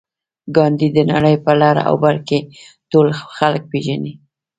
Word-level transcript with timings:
ګاندي 0.55 0.87
د 0.93 0.97
نړۍ 1.11 1.35
په 1.45 1.51
لر 1.61 1.75
او 1.87 1.95
بر 2.03 2.15
کې 2.27 2.39
ټول 2.91 3.07
خلک 3.37 3.61
پېژني 3.71 4.13